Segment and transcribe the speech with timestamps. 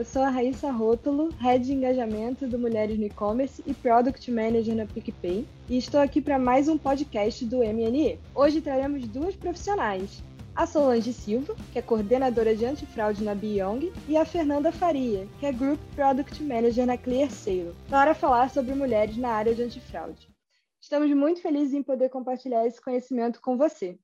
[0.00, 4.74] Eu sou a Raíssa Rótulo, Head de Engajamento do Mulheres no E-Commerce e Product Manager
[4.74, 8.18] na PicPay, e estou aqui para mais um podcast do MNE.
[8.34, 10.22] Hoje traremos duas profissionais,
[10.56, 15.44] a Solange Silva, que é coordenadora de antifraude na Beyond, e a Fernanda Faria, que
[15.44, 20.34] é Group Product Manager na ClearSale, para falar sobre mulheres na área de antifraude.
[20.80, 23.98] Estamos muito felizes em poder compartilhar esse conhecimento com você.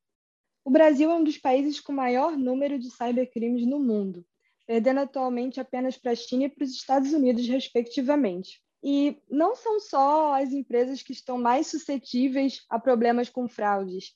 [0.63, 4.23] O Brasil é um dos países com maior número de cybercrimes no mundo,
[4.67, 8.61] perdendo atualmente apenas para a China e para os Estados Unidos, respectivamente.
[8.83, 14.13] E não são só as empresas que estão mais suscetíveis a problemas com fraudes.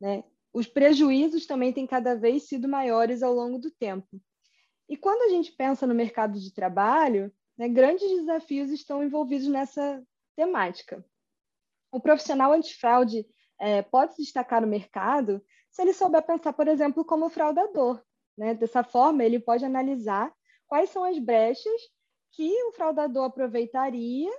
[0.00, 0.22] Né?
[0.52, 4.20] Os prejuízos também têm cada vez sido maiores ao longo do tempo.
[4.88, 10.02] E quando a gente pensa no mercado de trabalho, né, grandes desafios estão envolvidos nessa
[10.36, 11.04] temática.
[11.90, 13.26] O profissional antifraude
[13.58, 18.00] é, pode se destacar no mercado se ele souber pensar, por exemplo, como fraudador,
[18.36, 18.54] né?
[18.54, 20.32] Dessa forma, ele pode analisar
[20.66, 21.80] quais são as brechas
[22.32, 24.30] que o fraudador aproveitaria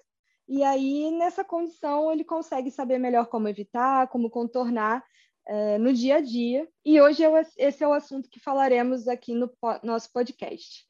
[0.48, 5.04] e aí, nessa condição, ele consegue saber melhor como evitar, como contornar
[5.48, 6.70] é, no dia a dia.
[6.84, 10.86] E hoje eu, esse é o assunto que falaremos aqui no po nosso podcast.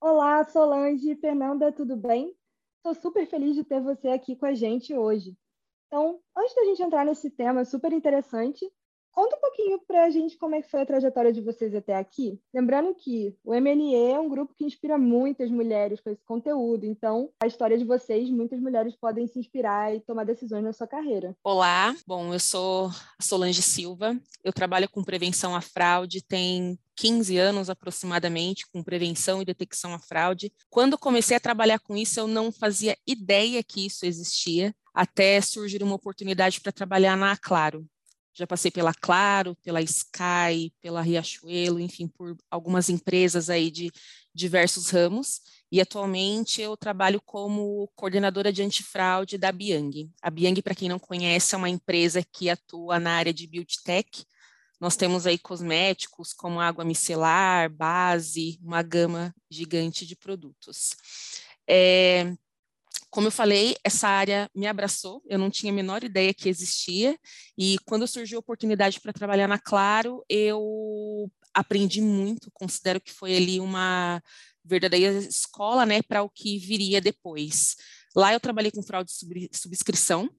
[0.00, 2.32] Olá, Solange e Fernanda, tudo bem?
[2.76, 5.36] Estou super feliz de ter você aqui com a gente hoje.
[5.88, 8.64] Então, antes da gente entrar nesse tema super interessante,
[9.12, 11.96] Conta um pouquinho para a gente como é que foi a trajetória de vocês até
[11.96, 12.40] aqui.
[12.54, 17.30] Lembrando que o MNE é um grupo que inspira muitas mulheres com esse conteúdo, então
[17.42, 21.36] a história de vocês, muitas mulheres podem se inspirar e tomar decisões na sua carreira.
[21.42, 27.70] Olá, bom, eu sou Solange Silva, eu trabalho com prevenção à fraude, tem 15 anos
[27.70, 30.52] aproximadamente com prevenção e detecção à fraude.
[30.68, 35.82] Quando comecei a trabalhar com isso, eu não fazia ideia que isso existia, até surgir
[35.82, 37.86] uma oportunidade para trabalhar na Claro.
[38.32, 43.90] Já passei pela Claro, pela Sky, pela Riachuelo, enfim, por algumas empresas aí de
[44.34, 45.40] diversos ramos.
[45.70, 50.10] E atualmente eu trabalho como coordenadora de antifraude da Biang.
[50.22, 53.82] A Biang, para quem não conhece, é uma empresa que atua na área de beauty
[53.84, 54.24] tech.
[54.80, 60.96] Nós temos aí cosméticos como água micelar, base, uma gama gigante de produtos.
[61.68, 62.34] É,
[63.10, 67.18] como eu falei, essa área me abraçou, eu não tinha a menor ideia que existia,
[67.58, 73.36] e quando surgiu a oportunidade para trabalhar na Claro, eu aprendi muito, considero que foi
[73.36, 74.22] ali uma
[74.64, 77.74] verdadeira escola, né, para o que viria depois.
[78.14, 80.30] Lá eu trabalhei com fraude de subscrição,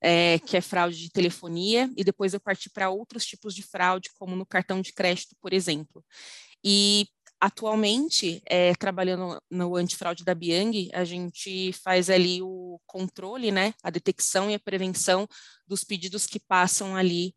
[0.00, 4.10] é, que é fraude de telefonia, e depois eu parti para outros tipos de fraude,
[4.18, 6.04] como no cartão de crédito, por exemplo.
[6.64, 7.06] E
[7.40, 13.90] Atualmente, é, trabalhando no antifraude da Biang, a gente faz ali o controle, né, a
[13.90, 15.26] detecção e a prevenção
[15.66, 17.32] dos pedidos que passam ali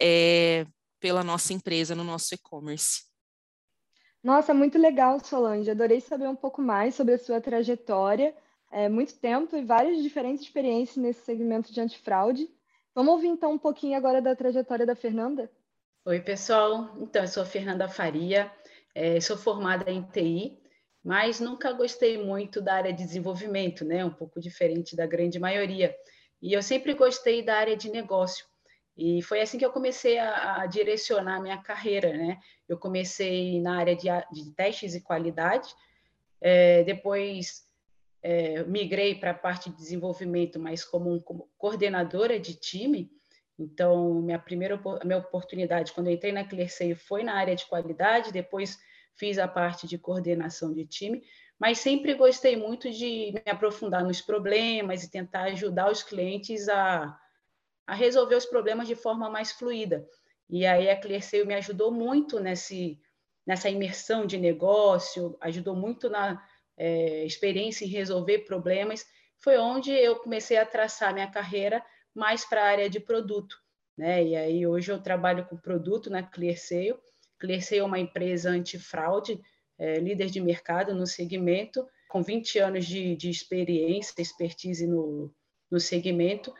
[0.00, 0.64] é,
[0.98, 3.02] pela nossa empresa, no nosso e-commerce.
[4.22, 5.70] Nossa, muito legal, Solange.
[5.70, 8.34] Adorei saber um pouco mais sobre a sua trajetória.
[8.70, 12.48] É, muito tempo e várias diferentes experiências nesse segmento de antifraude.
[12.94, 15.50] Vamos ouvir então um pouquinho agora da trajetória da Fernanda?
[16.04, 16.96] Oi, pessoal.
[16.98, 18.50] Então, eu sou a Fernanda Faria.
[18.94, 20.58] É, sou formada em TI,
[21.02, 24.04] mas nunca gostei muito da área de desenvolvimento, né?
[24.04, 25.94] Um pouco diferente da grande maioria.
[26.40, 28.46] E eu sempre gostei da área de negócio.
[28.96, 32.38] E foi assim que eu comecei a, a direcionar minha carreira, né?
[32.68, 35.68] Eu comecei na área de, de testes e qualidade,
[36.40, 37.66] é, depois
[38.22, 43.10] é, migrei para a parte de desenvolvimento, mas como, como coordenadora de time.
[43.58, 48.78] Então, minha primeira minha oportunidade quando entrei na ClearSale foi na área de qualidade, depois
[49.14, 51.22] fiz a parte de coordenação de time,
[51.58, 57.16] mas sempre gostei muito de me aprofundar nos problemas e tentar ajudar os clientes a,
[57.86, 60.06] a resolver os problemas de forma mais fluida.
[60.48, 63.00] E aí a ClearSale me ajudou muito nesse,
[63.46, 66.42] nessa imersão de negócio, ajudou muito na
[66.76, 69.06] é, experiência em resolver problemas.
[69.38, 71.82] Foi onde eu comecei a traçar minha carreira
[72.14, 73.56] mais para a área de produto.
[73.96, 74.24] Né?
[74.24, 76.94] E aí hoje eu trabalho com produto na ClearSale.
[77.38, 79.40] ClearSale é uma empresa antifraude,
[79.78, 85.34] é, líder de mercado no segmento, com 20 anos de, de experiência, expertise no,
[85.70, 86.52] no segmento,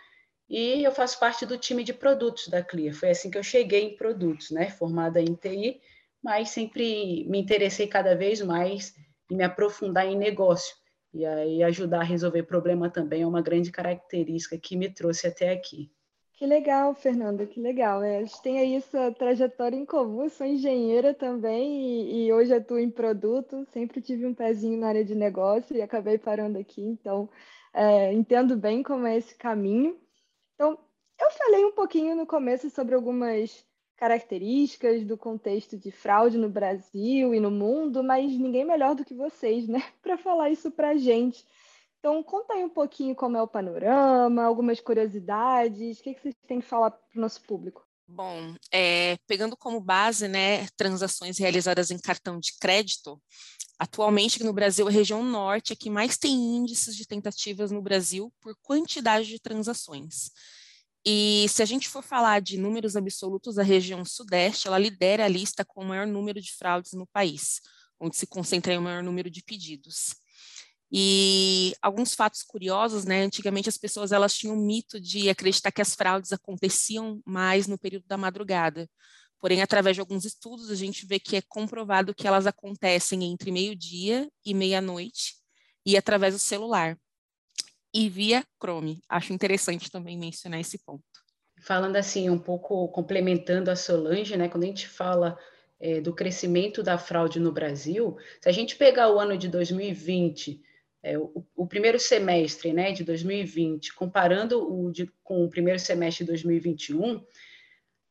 [0.48, 2.94] e eu faço parte do time de produtos da Clear.
[2.94, 4.68] Foi assim que eu cheguei em produtos, né?
[4.68, 5.80] Formada em TI,
[6.22, 8.94] mas sempre me interessei cada vez mais
[9.30, 10.76] em me aprofundar em negócio.
[11.12, 15.50] E aí ajudar a resolver problema também é uma grande característica que me trouxe até
[15.50, 15.90] aqui.
[16.42, 18.02] Que legal, Fernanda, que legal.
[18.02, 20.28] É, a gente tem aí essa trajetória em comum.
[20.28, 23.64] Sou engenheira também e, e, hoje atuo em produto.
[23.66, 26.80] Sempre tive um pezinho na área de negócio e acabei parando aqui.
[26.80, 27.28] Então,
[27.72, 29.96] é, entendo bem como é esse caminho.
[30.54, 30.76] Então,
[31.20, 33.64] eu falei um pouquinho no começo sobre algumas
[34.02, 39.14] características do contexto de fraude no Brasil e no mundo, mas ninguém melhor do que
[39.14, 41.46] vocês, né, para falar isso para a gente.
[42.00, 46.34] Então, conta aí um pouquinho como é o panorama, algumas curiosidades, o que, que vocês
[46.48, 47.86] têm que falar para o nosso público?
[48.08, 53.22] Bom, é, pegando como base, né, transações realizadas em cartão de crédito,
[53.78, 58.32] atualmente no Brasil, a região norte é que mais tem índices de tentativas no Brasil
[58.40, 60.32] por quantidade de transações.
[61.04, 65.28] E se a gente for falar de números absolutos, a região sudeste, ela lidera a
[65.28, 67.60] lista com o maior número de fraudes no país,
[67.98, 70.14] onde se concentra o maior número de pedidos.
[70.92, 73.22] E alguns fatos curiosos, né?
[73.22, 77.78] Antigamente as pessoas elas tinham o mito de acreditar que as fraudes aconteciam mais no
[77.78, 78.88] período da madrugada.
[79.40, 83.50] Porém, através de alguns estudos, a gente vê que é comprovado que elas acontecem entre
[83.50, 85.34] meio-dia e meia-noite
[85.84, 86.96] e através do celular.
[87.94, 89.00] E via Chrome.
[89.08, 91.04] Acho interessante também mencionar esse ponto.
[91.60, 94.48] Falando assim, um pouco complementando a Solange, né?
[94.48, 95.38] Quando a gente fala
[95.78, 100.62] é, do crescimento da fraude no Brasil, se a gente pegar o ano de 2020
[101.02, 106.24] é, o, o, primeiro semestre né, de 2020, comparando o de, com o primeiro semestre
[106.24, 107.24] de 2021,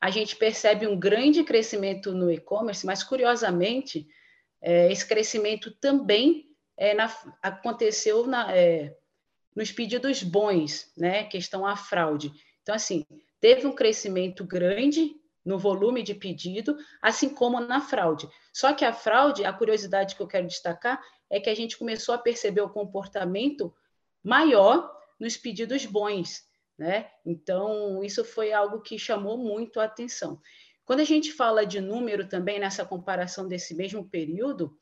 [0.01, 4.07] a gente percebe um grande crescimento no e-commerce, mas curiosamente,
[4.61, 8.93] é, esse crescimento também é, na, aconteceu na, é,
[9.55, 12.31] nos pedidos bons, né, questão a fraude.
[12.61, 13.05] Então, assim,
[13.39, 18.29] teve um crescimento grande no volume de pedido, assim como na fraude.
[18.53, 22.13] Só que a fraude, a curiosidade que eu quero destacar é que a gente começou
[22.13, 23.73] a perceber o comportamento
[24.23, 26.43] maior nos pedidos bons,
[26.77, 27.09] né?
[27.25, 30.39] Então, isso foi algo que chamou muito a atenção.
[30.85, 34.77] Quando a gente fala de número também nessa comparação desse mesmo período,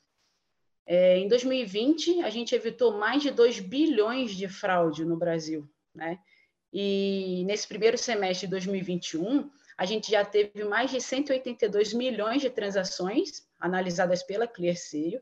[0.91, 6.17] é, em 2020 a gente evitou mais de 2 bilhões de fraude no Brasil, né?
[6.73, 12.49] E nesse primeiro semestre de 2021, a gente já teve mais de 182 milhões de
[12.49, 15.21] transações analisadas pela ClearSale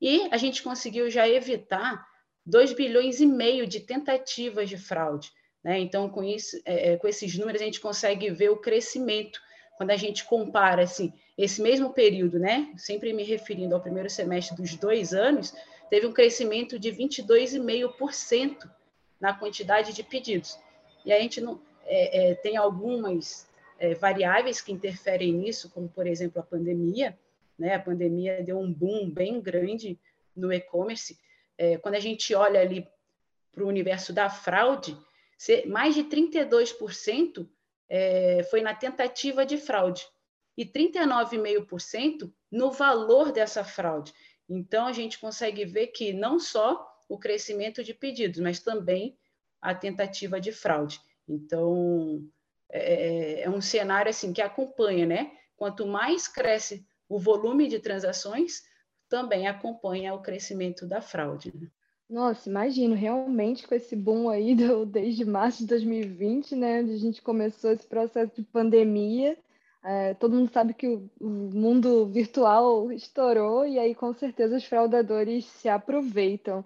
[0.00, 2.06] e a gente conseguiu já evitar
[2.46, 5.32] 2 bilhões e meio de tentativas de fraude.
[5.64, 5.80] Né?
[5.80, 9.40] Então, com, isso, é, é, com esses números, a gente consegue ver o crescimento.
[9.82, 12.72] Quando a gente compara assim, esse mesmo período, né?
[12.76, 15.52] sempre me referindo ao primeiro semestre dos dois anos,
[15.90, 18.70] teve um crescimento de 22,5%
[19.20, 20.56] na quantidade de pedidos.
[21.04, 26.06] E a gente não, é, é, tem algumas é, variáveis que interferem nisso, como, por
[26.06, 27.18] exemplo, a pandemia,
[27.58, 27.74] né?
[27.74, 29.98] A pandemia deu um boom bem grande
[30.36, 31.18] no e-commerce.
[31.58, 32.86] É, quando a gente olha ali
[33.50, 34.96] para o universo da fraude,
[35.66, 37.48] mais de 32%
[37.88, 40.06] é, foi na tentativa de fraude
[40.56, 44.12] e 39,5% no valor dessa fraude.
[44.48, 49.16] Então, a gente consegue ver que não só o crescimento de pedidos, mas também
[49.60, 51.00] a tentativa de fraude.
[51.28, 52.22] Então,
[52.70, 55.32] é, é um cenário assim que acompanha, né?
[55.56, 58.62] Quanto mais cresce o volume de transações
[59.08, 61.52] também acompanha o crescimento da fraude.
[61.54, 61.68] Né?
[62.12, 66.98] Nossa, imagino, realmente com esse boom aí do, desde março de 2020, né, onde a
[66.98, 69.34] gente começou esse processo de pandemia,
[69.82, 74.64] é, todo mundo sabe que o, o, mundo virtual estourou e aí com certeza os
[74.64, 76.62] fraudadores se aproveitam.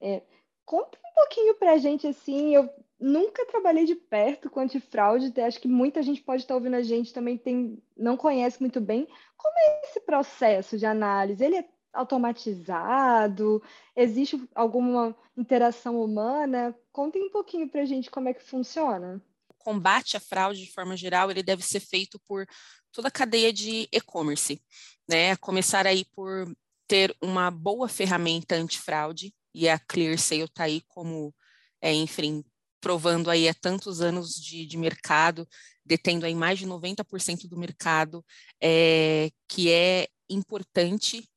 [0.00, 0.22] É,
[0.64, 5.60] conta um pouquinho para a gente assim, eu nunca trabalhei de perto com antifraude, acho
[5.60, 9.06] que muita gente pode estar ouvindo a gente também tem, não conhece muito bem.
[9.36, 11.44] Como é esse processo de análise?
[11.44, 13.62] Ele é automatizado?
[13.96, 16.74] Existe alguma interação humana?
[16.92, 19.22] Contem um pouquinho para a gente como é que funciona.
[19.48, 22.46] O combate à fraude, de forma geral, ele deve ser feito por
[22.92, 24.60] toda a cadeia de e-commerce,
[25.08, 25.36] né?
[25.36, 26.52] Começar aí por
[26.88, 31.34] ter uma boa ferramenta antifraude, e a ClearSale está aí como,
[31.80, 32.44] é, enfim,
[32.80, 35.46] provando aí há tantos anos de, de mercado,
[35.84, 38.24] detendo aí mais de 90% do mercado,
[38.60, 41.28] é, que é importante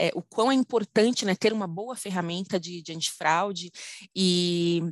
[0.00, 3.70] é, o quão é importante né, ter uma boa ferramenta de, de antifraude
[4.16, 4.82] e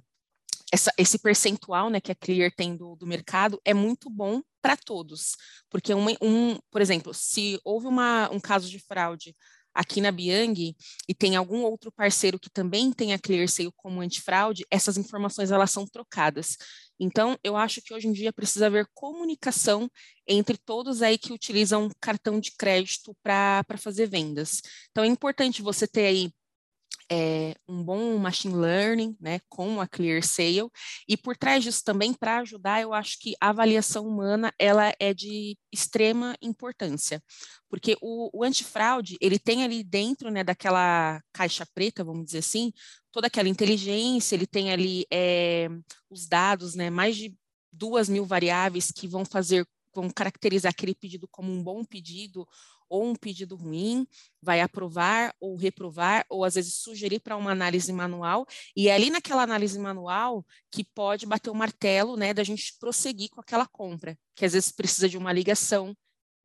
[0.71, 4.77] essa, esse percentual né, que a Clear tem do, do mercado é muito bom para
[4.77, 5.35] todos,
[5.71, 9.35] porque uma, um, por exemplo, se houve uma, um caso de fraude
[9.79, 10.75] aqui na Biang
[11.09, 15.71] e tem algum outro parceiro que também tem a ClearSale como antifraude, essas informações elas
[15.71, 16.57] são trocadas.
[16.99, 19.89] Então, eu acho que hoje em dia precisa haver comunicação
[20.27, 24.61] entre todos aí que utilizam cartão de crédito para fazer vendas.
[24.91, 26.33] Então, é importante você ter aí
[27.11, 30.69] é, um bom machine learning, né, com a ClearSale,
[31.09, 35.15] e por trás disso também, para ajudar, eu acho que a avaliação humana, ela é
[35.15, 37.23] de extrema importância,
[37.69, 42.73] porque o, o antifraude, ele tem ali dentro, né, daquela caixa preta, vamos dizer assim,
[43.11, 45.69] toda aquela inteligência, ele tem ali é,
[46.11, 47.35] os dados, né, mais de
[47.73, 52.47] duas mil variáveis que vão fazer vão caracterizar aquele pedido como um bom pedido
[52.89, 54.07] ou um pedido ruim,
[54.43, 59.11] vai aprovar ou reprovar, ou às vezes sugerir para uma análise manual, e é ali
[59.11, 64.17] naquela análise manual que pode bater o martelo né, da gente prosseguir com aquela compra,
[64.35, 65.95] que às vezes precisa de uma ligação,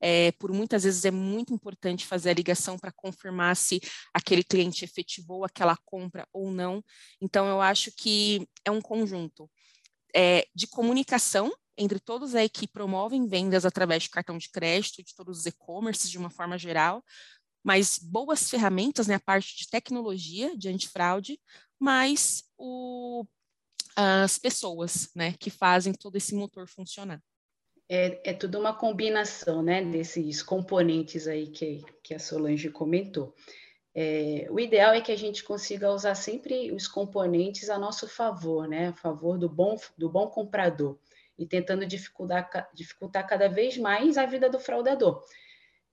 [0.05, 3.79] é, por muitas vezes é muito importante fazer a ligação para confirmar se
[4.13, 6.83] aquele cliente efetivou aquela compra ou não.
[7.21, 9.49] Então, eu acho que é um conjunto
[10.13, 15.15] é, de comunicação entre todos aí que promovem vendas através de cartão de crédito, de
[15.15, 17.03] todos os e-commerces de uma forma geral,
[17.63, 21.39] mas boas ferramentas, né, a parte de tecnologia de antifraude,
[21.79, 23.25] mas o,
[23.95, 27.21] as pessoas, né, que fazem todo esse motor funcionar.
[27.87, 33.35] É, é tudo uma combinação né, desses componentes aí que, que a Solange comentou.
[33.95, 38.67] É, o ideal é que a gente consiga usar sempre os componentes a nosso favor,
[38.67, 40.97] né, a favor do bom, do bom comprador,
[41.37, 45.23] e tentando dificultar, dificultar cada vez mais a vida do fraudador.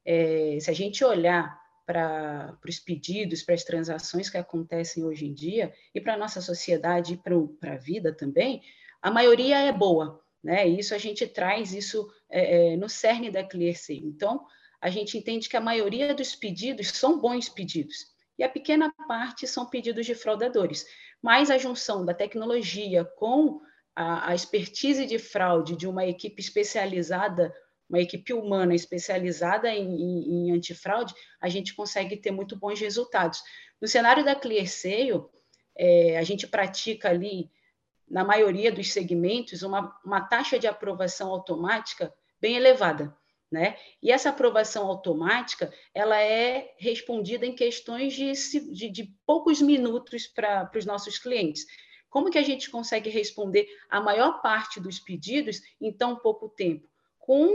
[0.05, 5.35] É, se a gente olhar para os pedidos, para as transações que acontecem hoje em
[5.35, 8.63] dia, e para a nossa sociedade e para a vida também,
[9.03, 10.69] a maioria é boa, né?
[10.69, 13.95] Isso a gente traz isso é, é, no cerne da Clearce.
[13.95, 14.47] Então,
[14.81, 18.07] a gente entende que a maioria dos pedidos são bons pedidos
[18.39, 20.87] e a pequena parte são pedidos de fraudadores.
[21.21, 23.61] Mas a junção da tecnologia com
[23.95, 27.55] a, a expertise de fraude de uma equipe especializada,
[27.89, 33.43] uma equipe humana especializada em, em, em antifraude, a gente consegue ter muito bons resultados.
[33.81, 35.25] No cenário da ClearSale,
[35.77, 37.51] é, a gente pratica ali
[38.09, 43.17] na maioria dos segmentos, uma, uma taxa de aprovação automática bem elevada.
[43.51, 43.77] Né?
[44.01, 48.33] E essa aprovação automática ela é respondida em questões de,
[48.73, 51.67] de, de poucos minutos para os nossos clientes.
[52.11, 56.87] Como que a gente consegue responder a maior parte dos pedidos em tão pouco tempo?
[57.19, 57.49] Com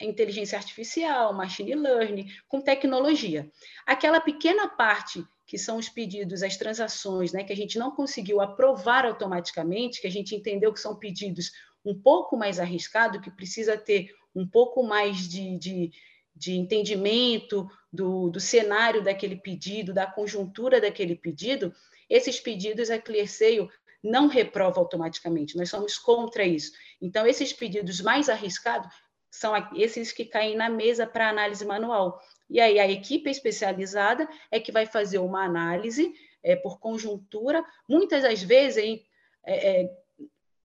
[0.00, 3.50] inteligência artificial, machine learning, com tecnologia.
[3.84, 8.40] Aquela pequena parte que são os pedidos, as transações, né, que a gente não conseguiu
[8.40, 11.50] aprovar automaticamente, que a gente entendeu que são pedidos
[11.84, 15.90] um pouco mais arriscados, que precisa ter um pouco mais de, de,
[16.36, 21.74] de entendimento do, do cenário daquele pedido, da conjuntura daquele pedido,
[22.10, 23.70] esses pedidos a ClearSale
[24.02, 26.72] não reprova automaticamente, nós somos contra isso.
[27.00, 28.94] Então, esses pedidos mais arriscados
[29.30, 32.20] são esses que caem na mesa para análise manual.
[32.48, 37.64] E aí a equipe especializada é que vai fazer uma análise é, por conjuntura.
[37.88, 39.04] Muitas das vezes, hein,
[39.44, 39.90] é, é,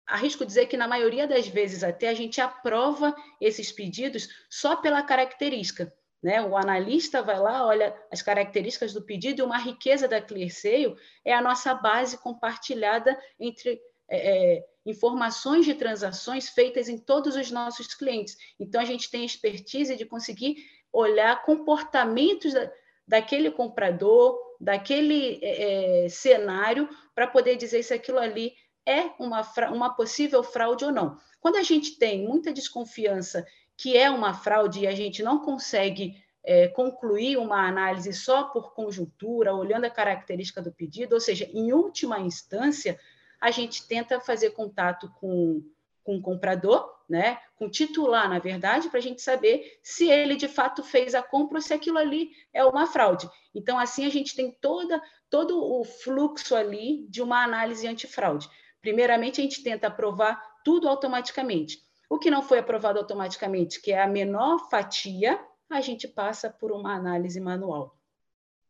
[0.05, 5.01] arrisco dizer que na maioria das vezes até a gente aprova esses pedidos só pela
[5.01, 5.93] característica.
[6.23, 6.41] Né?
[6.41, 11.33] O analista vai lá, olha as características do pedido e uma riqueza da ClearSale é
[11.33, 17.93] a nossa base compartilhada entre é, é, informações de transações feitas em todos os nossos
[17.93, 18.37] clientes.
[18.57, 20.55] Então, a gente tem expertise de conseguir
[20.93, 22.71] olhar comportamentos da,
[23.05, 28.53] daquele comprador, daquele é, é cenário, para poder dizer se aquilo ali
[28.85, 31.17] é uma, uma possível fraude ou não.
[31.39, 33.45] Quando a gente tem muita desconfiança
[33.83, 38.73] que é uma fraude e a gente não consegue é, concluir uma análise só por
[38.73, 42.97] conjuntura, olhando a característica do pedido, ou seja, em última instância,
[43.41, 45.61] a gente tenta fazer contato com
[46.05, 50.35] com o comprador, né, com o titular, na verdade, para a gente saber se ele
[50.35, 53.29] de fato fez a compra ou se aquilo ali é uma fraude.
[53.55, 58.49] Então, assim, a gente tem toda, todo o fluxo ali de uma análise antifraude.
[58.81, 61.81] Primeiramente, a gente tenta aprovar tudo automaticamente.
[62.09, 66.71] O que não foi aprovado automaticamente, que é a menor fatia, a gente passa por
[66.71, 67.97] uma análise manual,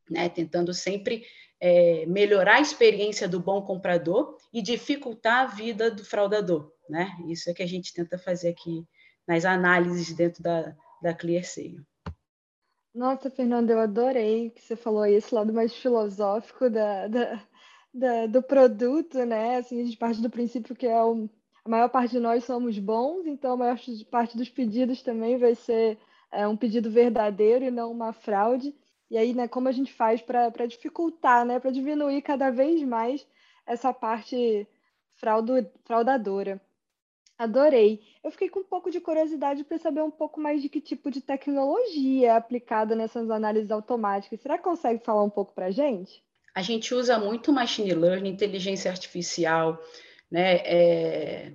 [0.09, 1.25] né, tentando sempre
[1.59, 7.09] é, melhorar a experiência do bom comprador e dificultar a vida do fraudador né?
[7.27, 8.85] Isso é que a gente tenta fazer aqui
[9.27, 11.81] nas análises dentro da, da ClearSale.
[12.93, 17.47] Nossa, Fernanda, eu adorei que você falou esse lado mais filosófico da, da,
[17.93, 19.57] da, do produto, né?
[19.57, 21.27] Assim, a gente parte do princípio que é o,
[21.65, 23.79] a maior parte de nós somos bons, então a maior
[24.11, 25.97] parte dos pedidos também vai ser
[26.31, 28.75] é, um pedido verdadeiro e não uma fraude.
[29.09, 33.25] E aí, né, como a gente faz para dificultar, né, para diminuir cada vez mais
[33.65, 34.67] essa parte
[35.85, 36.59] fraudadora.
[37.37, 38.01] Adorei.
[38.23, 41.09] Eu fiquei com um pouco de curiosidade para saber um pouco mais de que tipo
[41.09, 44.41] de tecnologia é aplicada nessas análises automáticas.
[44.41, 46.23] Será que consegue falar um pouco para a gente?
[46.53, 49.81] A gente usa muito machine learning, inteligência artificial,
[50.33, 50.55] né?
[50.65, 51.53] É...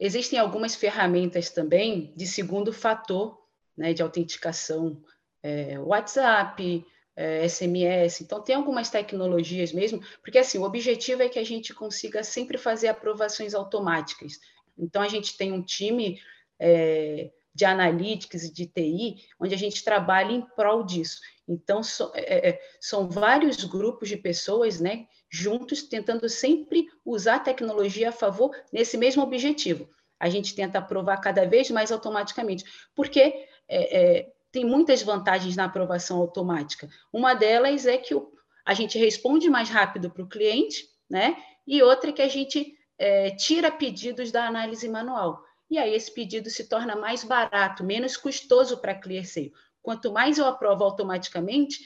[0.00, 3.38] Existem algumas ferramentas também de segundo fator,
[3.76, 5.00] né, de autenticação,
[5.42, 8.22] é, WhatsApp, é, SMS.
[8.22, 12.56] Então, tem algumas tecnologias mesmo, porque assim, o objetivo é que a gente consiga sempre
[12.56, 14.40] fazer aprovações automáticas.
[14.76, 16.18] Então, a gente tem um time
[16.58, 21.20] é, de analytics e de TI, onde a gente trabalha em prol disso.
[21.46, 27.40] Então, so, é, é, são vários grupos de pessoas, né, juntos, tentando sempre usar a
[27.40, 29.88] tecnologia a favor nesse mesmo objetivo.
[30.18, 35.66] A gente tenta aprovar cada vez mais automaticamente, porque é, é tem muitas vantagens na
[35.66, 36.88] aprovação automática.
[37.12, 38.32] Uma delas é que o,
[38.64, 41.36] a gente responde mais rápido para o cliente, né?
[41.66, 45.44] E outra é que a gente é, tira pedidos da análise manual.
[45.70, 49.52] E aí esse pedido se torna mais barato, menos custoso para a ClearSale.
[49.80, 51.80] Quanto mais eu aprovo automaticamente,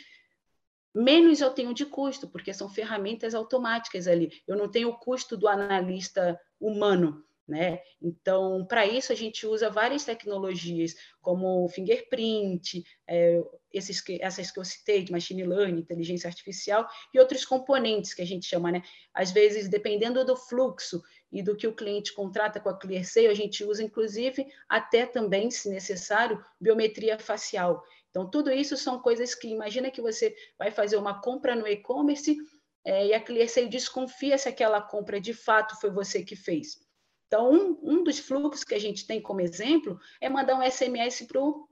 [0.94, 4.30] menos eu tenho de custo, porque são ferramentas automáticas ali.
[4.46, 7.24] Eu não tenho o custo do analista humano.
[7.46, 7.80] Né?
[8.00, 13.38] Então, para isso, a gente usa várias tecnologias, como fingerprint, é,
[13.70, 18.22] esses que, essas que eu citei, de machine learning, inteligência artificial, e outros componentes que
[18.22, 18.72] a gente chama.
[18.72, 18.82] Né?
[19.12, 23.34] Às vezes, dependendo do fluxo e do que o cliente contrata com a ClearSale, a
[23.34, 27.84] gente usa, inclusive, até também, se necessário, biometria facial.
[28.14, 32.36] Então, tudo isso são coisas que, imagina que você vai fazer uma compra no e-commerce
[32.84, 36.78] é, e a ClearSale desconfia se aquela compra de fato foi você que fez.
[37.26, 41.26] Então, um, um dos fluxos que a gente tem como exemplo é mandar um SMS
[41.26, 41.66] para o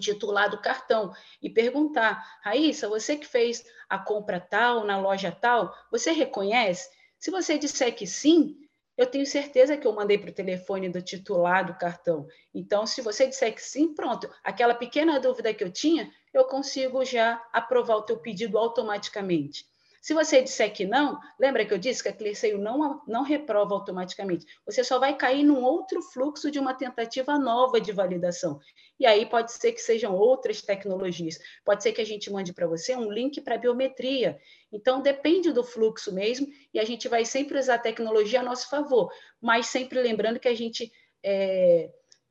[0.00, 5.70] titular do cartão e perguntar: Raíssa, você que fez a compra tal, na loja tal,
[5.90, 6.88] você reconhece?
[7.18, 8.56] Se você disser que sim,
[8.98, 12.26] eu tenho certeza que eu mandei para o telefone do titular do cartão.
[12.52, 14.28] Então, se você disser que sim, pronto.
[14.42, 19.64] Aquela pequena dúvida que eu tinha, eu consigo já aprovar o teu pedido automaticamente.
[20.00, 23.74] Se você disser que não, lembra que eu disse que a ClearSale não, não reprova
[23.74, 24.46] automaticamente.
[24.64, 28.60] Você só vai cair num outro fluxo de uma tentativa nova de validação.
[28.98, 31.38] E aí pode ser que sejam outras tecnologias.
[31.64, 34.38] Pode ser que a gente mande para você um link para biometria.
[34.72, 38.68] Então, depende do fluxo mesmo, e a gente vai sempre usar a tecnologia a nosso
[38.68, 41.90] favor, mas sempre lembrando que a gente é,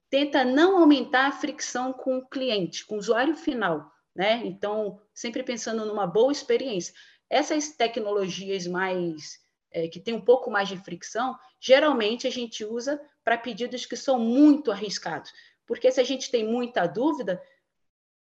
[0.09, 3.91] tenta não aumentar a fricção com o cliente, com o usuário final.
[4.17, 4.41] Né?
[4.43, 6.91] Então, sempre pensando numa boa experiência.
[7.29, 9.39] Essas tecnologias mais
[9.71, 13.95] é, que tem um pouco mais de fricção, geralmente a gente usa para pedidos que
[13.95, 15.31] são muito arriscados,
[15.67, 17.39] porque se a gente tem muita dúvida,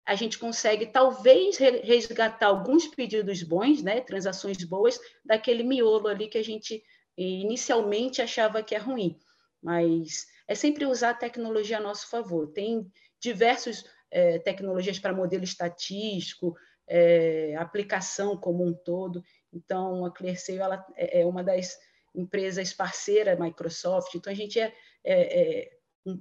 [0.06, 6.38] a gente consegue talvez resgatar alguns pedidos bons, né, transações boas, daquele miolo ali que
[6.38, 6.80] a gente
[7.16, 9.18] inicialmente achava que é ruim.
[9.60, 12.48] Mas é sempre usar a tecnologia a nosso favor.
[12.48, 12.90] Tem
[13.20, 16.54] diversas é, tecnologias para modelo estatístico,
[16.86, 19.24] é, aplicação como um todo.
[19.52, 21.76] Então, a ClearSale ela é, é uma das
[22.14, 24.14] empresas parceiras Microsoft.
[24.14, 24.72] Então, a gente é,
[25.02, 25.72] é, é,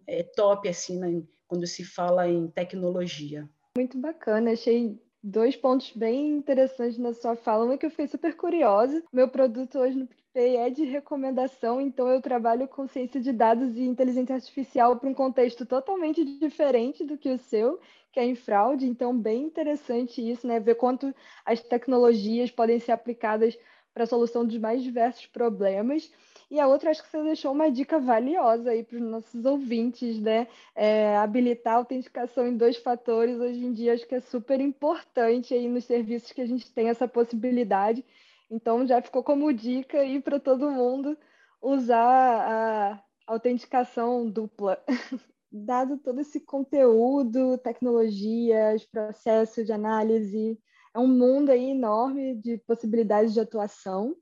[0.07, 3.47] é top assim né, quando se fala em tecnologia.
[3.77, 7.65] Muito bacana, achei dois pontos bem interessantes na sua fala.
[7.65, 9.03] Uma que eu fiquei super curiosa.
[9.11, 13.77] Meu produto hoje no PicPay é de recomendação, então eu trabalho com ciência de dados
[13.77, 17.79] e inteligência artificial para um contexto totalmente diferente do que o seu
[18.11, 20.59] que é em fraude, então bem interessante isso, né?
[20.59, 23.57] Ver quanto as tecnologias podem ser aplicadas
[23.93, 26.11] para a solução dos mais diversos problemas.
[26.51, 30.19] E a outra, acho que você deixou uma dica valiosa aí para os nossos ouvintes,
[30.19, 30.47] né?
[30.75, 35.53] É, habilitar a autenticação em dois fatores, hoje em dia, acho que é super importante
[35.53, 38.05] aí nos serviços que a gente tem essa possibilidade.
[38.49, 41.17] Então, já ficou como dica aí para todo mundo
[41.61, 44.77] usar a autenticação dupla.
[45.49, 50.59] dado todo esse conteúdo, tecnologias, processos de análise,
[50.93, 54.15] é um mundo aí enorme de possibilidades de atuação.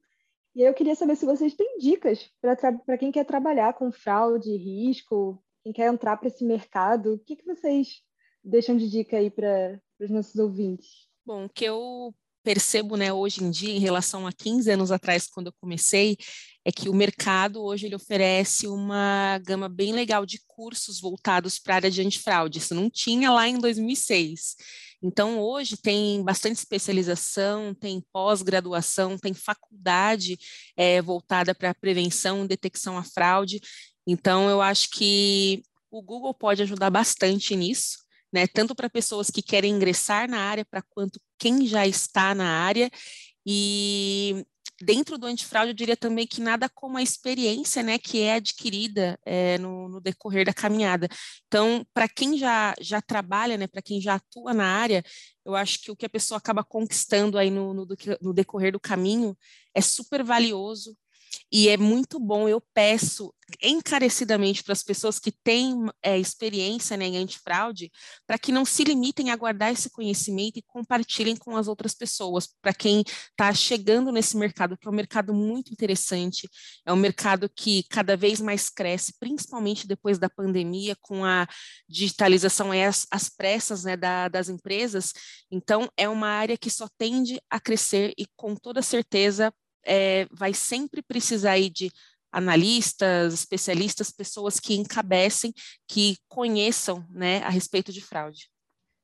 [0.59, 5.41] E eu queria saber se vocês têm dicas para quem quer trabalhar com fraude, risco,
[5.63, 7.13] quem quer entrar para esse mercado.
[7.13, 8.01] O que, que vocês
[8.43, 11.07] deixam de dica aí para os nossos ouvintes?
[11.25, 15.27] Bom, o que eu percebo né, hoje em dia, em relação a 15 anos atrás,
[15.27, 16.17] quando eu comecei,
[16.65, 21.75] é que o mercado hoje ele oferece uma gama bem legal de cursos voltados para
[21.75, 22.57] a área de antifraude.
[22.57, 24.57] Isso não tinha lá em 2006.
[25.01, 30.37] Então, hoje tem bastante especialização, tem pós-graduação, tem faculdade
[30.75, 33.61] é, voltada para prevenção e detecção à fraude.
[34.05, 38.47] Então, eu acho que o Google pode ajudar bastante nisso né?
[38.47, 42.89] Tanto para pessoas que querem ingressar na área, para quanto quem já está na área.
[43.45, 44.45] E
[44.81, 49.19] dentro do antifraude, eu diria também que nada como a experiência né, que é adquirida
[49.25, 51.07] é, no, no, decorrer da caminhada.
[51.47, 55.03] Então, para quem já, já trabalha, né, para quem já atua na área,
[55.45, 57.87] eu acho que o que a pessoa acaba conquistando aí no, no,
[58.21, 59.37] no decorrer do caminho
[59.73, 60.95] é super valioso
[61.51, 63.33] E é muito bom, eu peço
[63.63, 67.91] encarecidamente para as pessoas que têm é, experiência né, em antifraude,
[68.27, 72.47] para que não se limitem a guardar esse conhecimento e compartilhem com as outras pessoas,
[72.61, 76.47] para quem está chegando nesse mercado, que é um mercado muito interessante,
[76.85, 81.47] é um mercado que cada vez mais cresce, principalmente depois da pandemia, com a
[81.87, 85.13] digitalização e as, as pressas né, da, das empresas.
[85.51, 89.51] Então, é uma área que só tende a crescer e, com toda certeza,
[89.85, 91.91] é, vai sempre precisar aí de
[92.31, 95.53] analistas, especialistas, pessoas que encabecem,
[95.87, 98.49] que conheçam né, a respeito de fraude.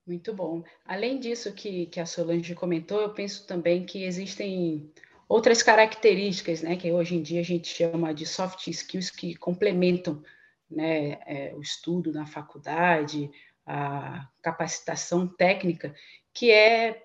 [0.05, 0.63] Muito bom.
[0.85, 4.91] Além disso que, que a Solange comentou, eu penso também que existem
[5.27, 10.21] outras características, né, que hoje em dia a gente chama de soft skills que complementam
[10.69, 13.31] né, é, o estudo na faculdade,
[13.65, 15.95] a capacitação técnica,
[16.31, 17.04] que é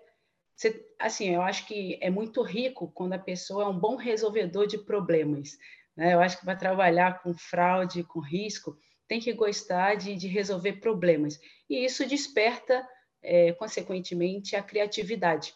[0.99, 4.79] assim, eu acho que é muito rico quando a pessoa é um bom resolvedor de
[4.79, 5.57] problemas.
[5.97, 6.15] Né?
[6.15, 8.77] Eu acho que para trabalhar com fraude, com risco,
[9.09, 11.41] tem que gostar de, de resolver problemas.
[11.69, 12.87] E isso desperta,
[13.23, 15.55] é, consequentemente, a criatividade.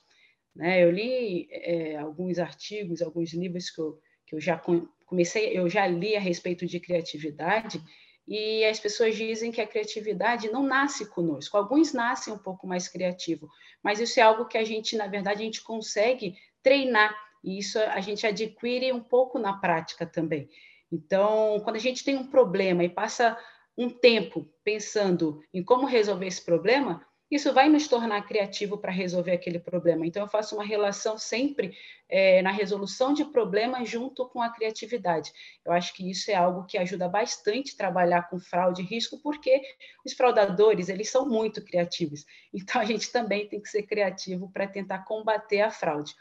[0.54, 0.82] Né?
[0.82, 4.60] Eu li é, alguns artigos, alguns livros que eu, que eu já
[5.06, 7.80] comecei, eu já li a respeito de criatividade,
[8.26, 11.56] e as pessoas dizem que a criatividade não nasce conosco.
[11.56, 13.48] Alguns nascem um pouco mais criativo,
[13.82, 17.78] mas isso é algo que a gente, na verdade, a gente consegue treinar e isso
[17.78, 20.48] a gente adquire um pouco na prática também.
[20.90, 23.36] Então, quando a gente tem um problema e passa
[23.76, 29.32] um tempo pensando em como resolver esse problema, isso vai nos tornar criativo para resolver
[29.32, 30.06] aquele problema.
[30.06, 31.76] Então, eu faço uma relação sempre
[32.08, 35.32] é, na resolução de problemas junto com a criatividade.
[35.64, 39.62] Eu acho que isso é algo que ajuda bastante trabalhar com fraude e risco, porque
[40.06, 42.24] os fraudadores, eles são muito criativos.
[42.56, 46.14] Então, a gente também tem que ser criativo para tentar combater a fraude.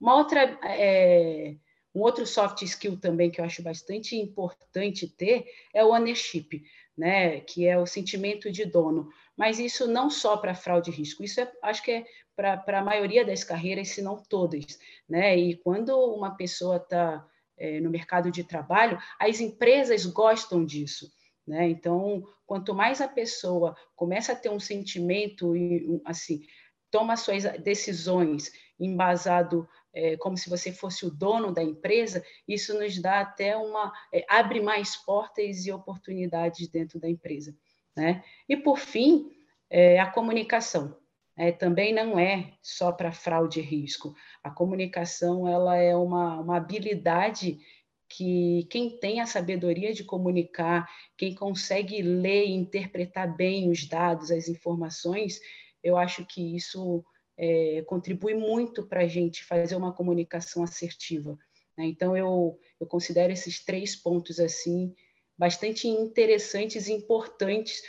[0.00, 0.58] Uma outra...
[0.64, 1.56] É,
[1.94, 5.44] um outro soft skill também que eu acho bastante importante ter
[5.74, 6.62] é o ownership,
[6.96, 7.40] né?
[7.40, 11.40] que é o sentimento de dono mas isso não só para fraude e risco, isso
[11.40, 12.04] é, acho que é
[12.36, 14.78] para a maioria das carreiras, se não todas.
[15.08, 15.36] Né?
[15.36, 17.26] E quando uma pessoa está
[17.56, 21.10] é, no mercado de trabalho, as empresas gostam disso.
[21.46, 21.68] Né?
[21.68, 26.42] Então, quanto mais a pessoa começa a ter um sentimento e assim
[26.90, 33.00] toma suas decisões embasado é, como se você fosse o dono da empresa, isso nos
[33.00, 37.54] dá até uma é, abre mais portas e oportunidades dentro da empresa.
[37.96, 38.24] Né?
[38.48, 39.30] E, por fim,
[39.68, 40.96] é, a comunicação.
[41.34, 44.14] É, também não é só para fraude e risco.
[44.42, 47.58] A comunicação ela é uma, uma habilidade
[48.06, 54.30] que quem tem a sabedoria de comunicar, quem consegue ler e interpretar bem os dados,
[54.30, 55.40] as informações,
[55.82, 57.02] eu acho que isso
[57.44, 61.36] é, contribui muito para a gente fazer uma comunicação assertiva.
[61.76, 61.86] Né?
[61.86, 64.94] Então, eu, eu considero esses três pontos assim
[65.36, 67.82] bastante interessantes e importantes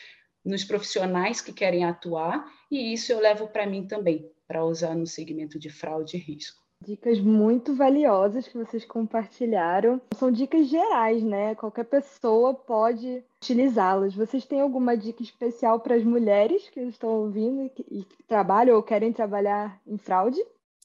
[0.43, 5.05] nos profissionais que querem atuar, e isso eu levo para mim também, para usar no
[5.05, 6.62] segmento de fraude e risco.
[6.85, 10.01] Dicas muito valiosas que vocês compartilharam.
[10.17, 11.55] São dicas gerais, né?
[11.55, 14.13] Qualquer pessoa pode utilizá-las.
[14.13, 18.83] Vocês têm alguma dica especial para as mulheres que estão ouvindo e que trabalham ou
[18.83, 20.39] querem trabalhar em fraude?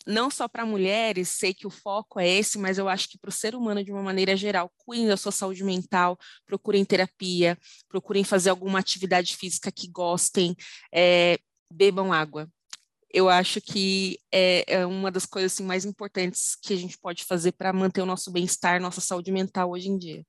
[0.09, 3.29] não só para mulheres, sei que o foco é esse, mas eu acho que para
[3.29, 7.59] o ser humano de uma maneira geral, cuidem da sua saúde mental, procurem terapia,
[7.91, 10.57] procurem fazer alguma atividade física que gostem,
[10.91, 11.39] é,
[11.71, 12.49] bebam água.
[13.11, 17.25] Eu acho que é, é uma das coisas assim, mais importantes que a gente pode
[17.25, 20.25] fazer para manter o nosso bem-estar, nossa saúde mental hoje em dia.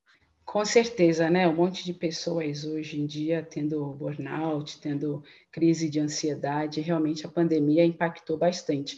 [0.45, 1.47] Com certeza, né?
[1.47, 7.29] Um monte de pessoas hoje em dia tendo burnout, tendo crise de ansiedade, realmente a
[7.29, 8.97] pandemia impactou bastante.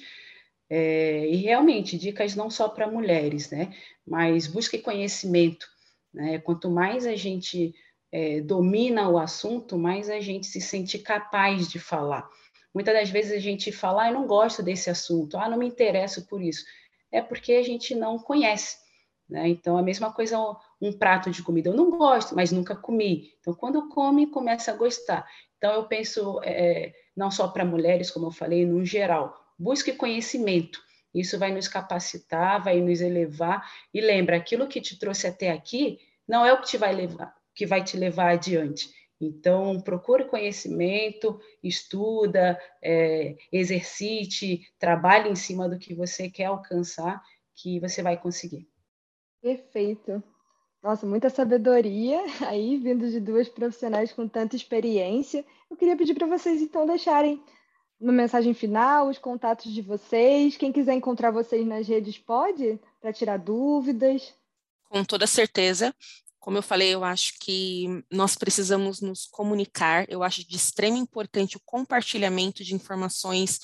[0.70, 3.76] É, e realmente, dicas não só para mulheres, né?
[4.08, 5.68] Mas busque conhecimento.
[6.14, 6.40] Né?
[6.40, 7.76] Quanto mais a gente
[8.10, 12.30] é, domina o assunto, mais a gente se sente capaz de falar.
[12.74, 15.68] Muitas das vezes a gente fala, ah, eu não gosto desse assunto, ah, não me
[15.68, 16.66] interesso por isso.
[17.12, 18.78] É porque a gente não conhece.
[19.30, 19.50] Né?
[19.50, 20.38] Então, a mesma coisa
[20.82, 21.70] um prato de comida.
[21.70, 23.34] Eu não gosto, mas nunca comi.
[23.40, 25.28] Então, quando come, começa a gostar.
[25.58, 30.82] Então, eu penso, é, não só para mulheres, como eu falei, no geral, Busque conhecimento.
[31.14, 33.64] Isso vai nos capacitar, vai nos elevar.
[33.94, 37.32] E lembra, aquilo que te trouxe até aqui não é o que te vai levar,
[37.54, 38.90] que vai te levar adiante.
[39.26, 47.22] Então, procure conhecimento, estuda, é, exercite, trabalhe em cima do que você quer alcançar,
[47.54, 48.68] que você vai conseguir.
[49.42, 50.24] Perfeito.
[50.82, 55.46] Nossa, muita sabedoria aí, vindo de duas profissionais com tanta experiência.
[55.70, 57.42] Eu queria pedir para vocês, então, deixarem
[58.00, 60.58] uma mensagem final, os contatos de vocês.
[60.58, 64.34] Quem quiser encontrar vocês nas redes pode, para tirar dúvidas.
[64.90, 65.94] Com toda certeza.
[66.42, 70.06] Como eu falei, eu acho que nós precisamos nos comunicar.
[70.10, 73.60] Eu acho de extrema importância o compartilhamento de informações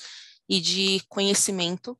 [0.48, 1.98] e de conhecimento.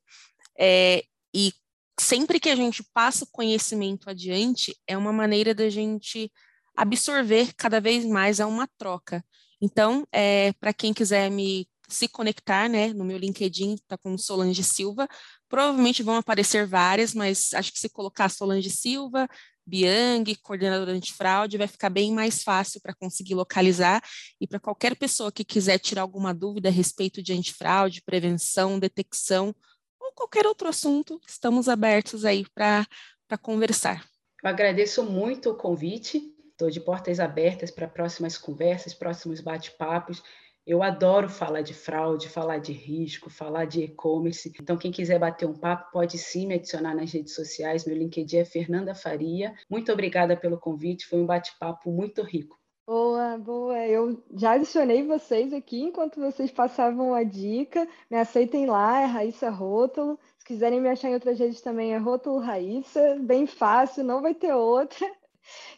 [0.57, 1.03] É,
[1.35, 1.53] e
[1.99, 6.31] sempre que a gente passa o conhecimento adiante, é uma maneira da gente
[6.77, 9.25] absorver cada vez mais, é uma troca.
[9.61, 14.63] Então, é, para quem quiser me se conectar, né, no meu LinkedIn, está com Solange
[14.63, 15.09] Silva,
[15.49, 19.27] provavelmente vão aparecer várias, mas acho que se colocar Solange Silva,
[19.69, 24.03] Biang, coordenadora antifraude, vai ficar bem mais fácil para conseguir localizar
[24.41, 29.55] e para qualquer pessoa que quiser tirar alguma dúvida a respeito de antifraude, prevenção, detecção
[30.01, 34.05] ou qualquer outro assunto, estamos abertos aí para conversar.
[34.43, 40.21] Eu agradeço muito o convite Estou de portas abertas para próximas conversas, próximos bate-papos.
[40.69, 44.53] Eu adoro falar de fraude, falar de risco, falar de e-commerce.
[44.61, 47.87] Então, quem quiser bater um papo, pode sim me adicionar nas redes sociais.
[47.87, 49.55] Meu LinkedIn é Fernanda Faria.
[49.71, 52.59] Muito obrigada pelo convite, foi um bate-papo muito rico.
[52.87, 53.79] Boa, boa.
[53.87, 57.89] Eu já adicionei vocês aqui enquanto vocês passavam a dica.
[58.11, 60.19] Me aceitem lá, é Raíssa Rótulo.
[60.37, 63.19] Se quiserem me achar em outras redes também é Rótulo Raíssa.
[63.23, 65.11] Bem fácil, não vai ter outra.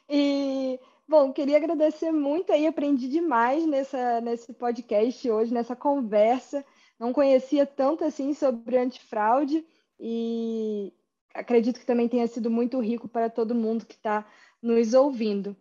[0.09, 6.65] E, bom, queria agradecer muito aí, aprendi demais nessa, nesse podcast hoje, nessa conversa.
[7.01, 9.67] Não conhecia tanto assim sobre antifraude
[9.99, 10.93] e
[11.35, 14.25] acredito que também tenha sido muito rico para todo mundo que está
[14.63, 15.57] nos ouvindo.